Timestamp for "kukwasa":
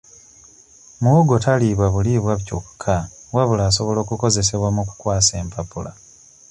4.89-5.33